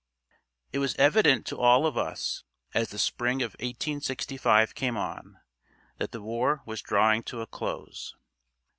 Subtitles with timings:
[0.73, 5.37] It was evident to all of us, as the spring of 1865 came on,
[5.99, 8.15] that the war was drawing to a close.